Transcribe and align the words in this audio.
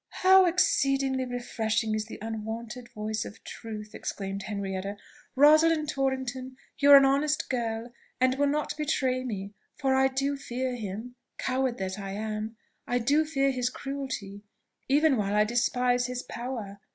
"How 0.25 0.45
exceedingly 0.47 1.25
refreshing 1.25 1.93
is 1.93 2.05
the 2.05 2.17
unwonted 2.23 2.89
voice 2.89 3.23
of 3.23 3.43
truth!" 3.43 3.93
exclaimed 3.93 4.41
Henrietta. 4.41 4.97
"Rosalind 5.35 5.89
Torrington, 5.89 6.57
you 6.79 6.89
are 6.89 6.97
an 6.97 7.05
honest 7.05 7.51
girl, 7.51 7.93
and 8.19 8.33
will 8.33 8.47
not 8.47 8.75
betray 8.77 9.23
me; 9.23 9.53
for 9.75 9.93
I 9.93 10.07
do 10.07 10.35
fear 10.37 10.73
him 10.75 11.13
coward 11.37 11.77
that 11.77 11.99
I 11.99 12.13
am 12.13 12.57
I 12.87 12.97
do 12.97 13.25
fear 13.25 13.51
his 13.51 13.69
cruelty, 13.69 14.41
even 14.89 15.17
while 15.17 15.35
I 15.35 15.43
despise 15.43 16.07
his 16.07 16.23
power. 16.23 16.79